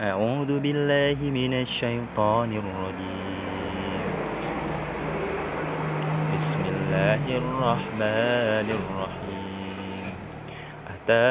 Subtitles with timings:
[0.00, 4.00] أعوذ بالله من الشيطان الرجيم.
[6.36, 10.06] بسم الله الرحمن الرحيم.
[10.88, 11.28] أتى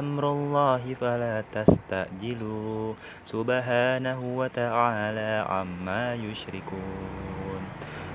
[0.00, 2.94] أمر الله فلا تستعجلوا.
[3.28, 7.60] سبحانه وتعالى عما يشركون.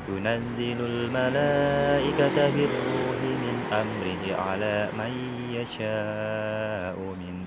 [0.09, 5.13] ينزل الملائكة بالروح من أمره على من
[5.53, 7.40] يشاء من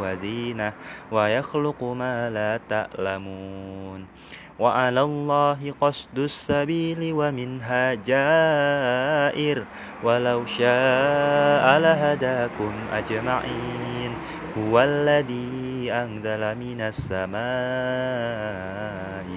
[0.00, 0.72] وزينة
[1.12, 4.06] ويخلق ما لا تعلمون
[4.60, 9.64] وعلى الله قصد السبيل ومنها جائر
[10.04, 14.12] ولو شاء لهداكم أجمعين
[14.58, 17.40] هو الذي أنزل من السماء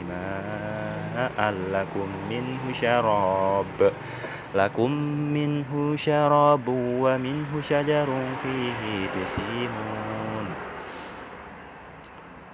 [0.10, 3.92] ماء لكم منه شراب
[4.56, 4.92] لكم
[5.34, 8.08] منه شراب ومنه شجر
[8.44, 10.13] فيه تسيمون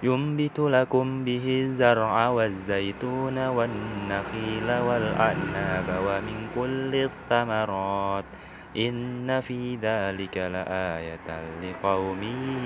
[0.02, 8.24] ينبت لكم به الزرع والزيتون والنخيل والأعناب ومن كل الثمرات.
[8.76, 11.28] إن في ذلك لآية
[11.62, 12.22] لقوم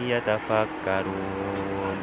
[0.07, 1.97] يتفكرون.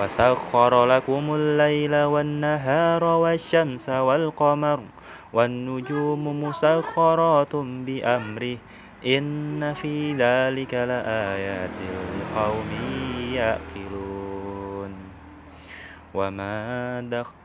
[0.00, 4.80] وسخر لكم الليل والنهار والشمس والقمر
[5.32, 8.58] والنجوم مسخرات بأمره.
[9.06, 11.70] إن في ذلك لآيات
[12.20, 12.70] لقوم
[13.32, 13.89] يأكلون.
[16.14, 17.40] وما دخل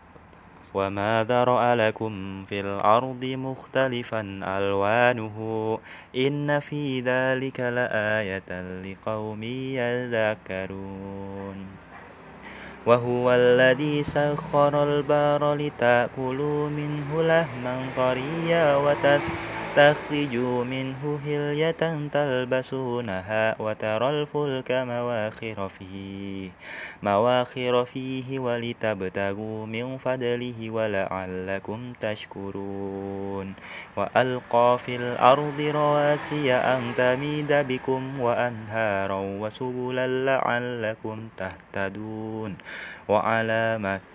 [0.76, 5.38] وما ذرأ لكم في الأرض مختلفا ألوانه
[6.16, 9.44] إن في ذلك لآية لقوم
[9.80, 11.68] يذكرون
[12.86, 18.76] وهو الذي سخر البار لتأكلوا منه لحما طريا
[19.76, 26.50] وتستخرجوا منه هلية تلبسونها وترى الفلك مواخر فيه
[27.04, 33.54] مواخر فيه ولتبتغوا من فضله ولعلكم تشكرون.
[33.98, 42.56] وألقى في الأرض رواسي أن تميد بكم وأنهارا وسبلا لعلكم تهتدون.
[43.08, 44.15] وعلامات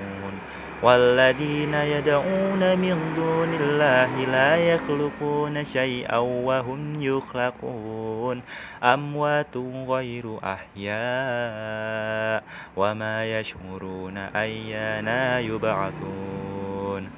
[0.81, 8.41] والذين يدعون من دون الله لا يخلقون شيئا وهم يخلقون.
[8.83, 12.43] أموات غير أحياء
[12.75, 17.09] وما يشعرون أيانا يبعثون.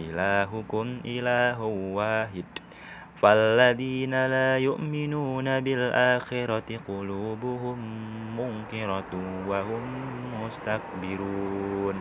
[0.00, 2.44] إلهكم إله واحد.
[3.22, 7.78] فالذين لا يؤمنون بالآخرة قلوبهم
[8.36, 9.12] منكرة
[9.48, 9.82] وهم
[10.44, 12.00] مستكبرون.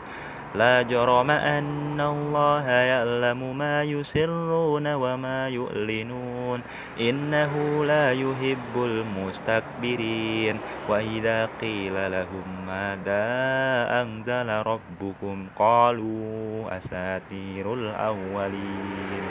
[0.56, 6.62] لا جرم أن الله يعلم ما يسرون وما يؤلنون
[7.00, 10.58] إنه لا يحب المستكبرين.
[10.90, 13.26] وإذا قيل لهم ماذا
[14.02, 19.24] أنزل ربكم قالوا أساطير الأولين.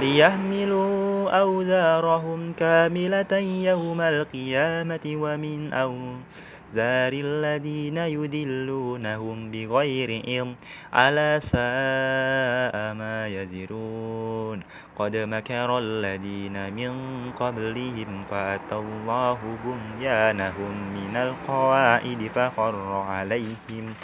[0.00, 3.36] ليحملوا أوزارهم كاملة
[3.70, 10.54] يوم القيامة ومن أوزار الذين يدلونهم بغير علم
[10.92, 14.62] على ساء ما يزرون
[14.98, 16.92] قد مكر الذين من
[17.32, 23.94] قبلهم فأتى الله بنيانهم من القواعد فخر عليهم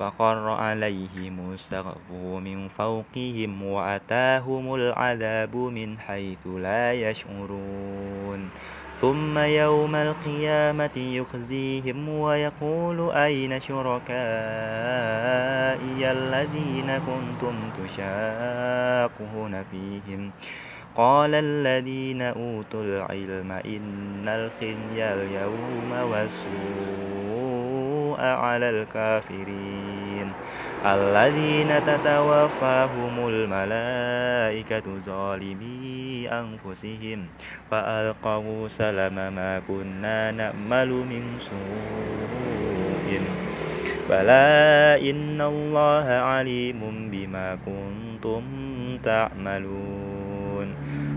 [0.00, 2.10] فخر عليهم السقف
[2.44, 8.50] من فوقهم وأتاهم العذاب من حيث لا يشعرون.
[9.00, 14.10] ثم يوم القيامة يخزيهم ويقول أين شركائي
[16.12, 17.54] الذين كنتم
[17.84, 20.30] تشاقون فيهم؟
[20.96, 27.09] قال الذين أوتوا العلم إن الخزي اليوم والسوء.
[28.20, 30.32] على الكافرين
[30.86, 37.26] الذين تتوفاهم الملائكة ظالمي أنفسهم
[37.70, 43.20] فألقوا سلم ما كنا نأمل من سوء
[44.10, 48.42] بلى إن الله عليم بما كنتم
[49.04, 50.68] تعملون.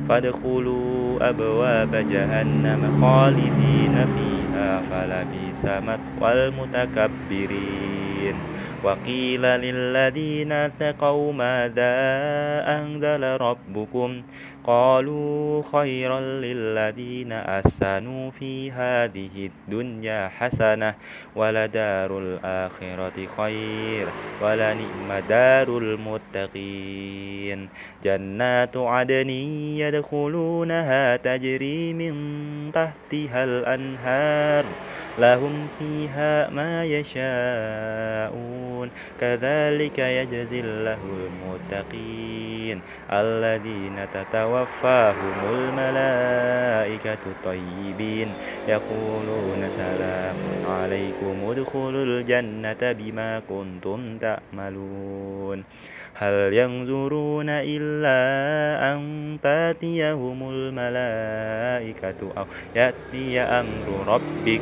[0.10, 8.36] فادخلوا أبواب جهنم خالدين فيها فلبئس مثوى المتكبرين.
[8.84, 11.96] وقيل للذين اتقوا ماذا
[12.78, 14.22] أنزل ربكم؟
[14.64, 20.96] قالوا خيرا للذين أحسنوا في هذه الدنيا حسنة
[21.36, 24.08] ولدار الآخرة خير
[24.42, 27.70] ولنعم دار المتقين
[28.04, 29.30] جنات عدن
[29.80, 32.14] يدخلونها تجري من
[32.72, 34.66] تحتها الأنهار
[35.20, 38.90] لهم فيها ما يشاءون
[39.20, 42.82] كذلك يجزي الله المتقين
[43.12, 44.12] الذين
[44.54, 48.30] تتوفاهم الملائكة طيبين
[48.68, 50.36] يقولون سلام
[50.70, 55.64] عليكم ادخلوا الجنة بما كنتم تعملون
[56.14, 58.20] هل ينظرون إلا
[58.94, 59.02] أن
[59.44, 62.46] تأتيهم الملائكة أو
[62.76, 64.62] يأتي أمر ربك؟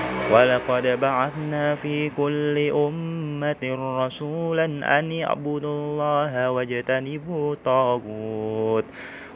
[0.31, 3.63] ولقد بعثنا في كل أمة
[4.05, 4.65] رسولا
[4.99, 8.85] أن يعبدوا الله واجتنبوا طاغوت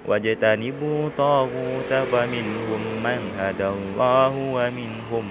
[0.08, 5.26] واجتنبوا طاغوت فمنهم من هدى الله ومنهم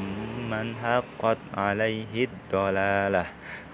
[0.50, 3.24] من حقت عليه الضلالة.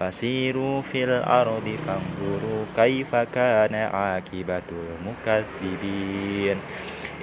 [0.01, 6.57] فسيروا في الأرض فانظروا كيف كان عاقبة المكذبين.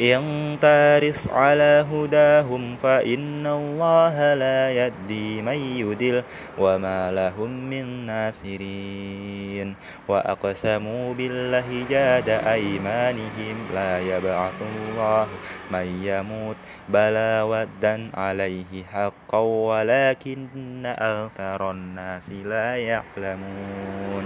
[0.01, 6.23] إن تارس على هداهم فإن الله لا يهدي من يدل
[6.57, 9.75] وما لهم من ناصرين
[10.07, 15.27] وأقسموا بالله جاد أيمانهم لا يبعث الله
[15.71, 16.57] من يموت
[16.89, 24.25] بلى ودا عليه حقا ولكن أكثر الناس لا يعلمون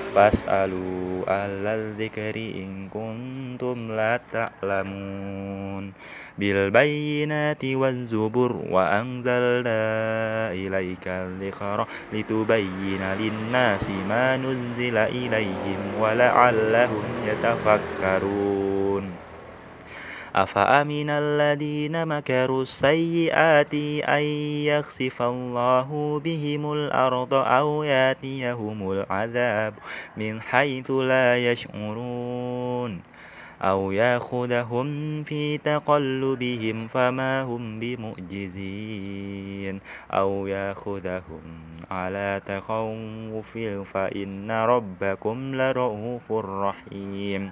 [0.15, 5.93] فاسألوا أهل الذكر إن كنتم لا تعلمون
[6.39, 9.81] بالبينات والزبر وأنزلنا
[10.51, 18.70] إليك الذكر لتبين للناس ما نزل إليهم ولعلهم يتفكرون
[20.35, 23.73] أفأمن الذين مكروا السيئات
[24.07, 24.23] أن
[24.71, 29.73] يخسف الله بهم الأرض أو يأتيهم العذاب
[30.17, 33.11] من حيث لا يشعرون
[33.61, 39.79] أو يأخذهم في تقلبهم فما هم بمعجزين
[40.11, 41.41] أو يأخذهم
[41.91, 43.57] على تخوف
[43.93, 47.51] فإن ربكم لرؤوف رحيم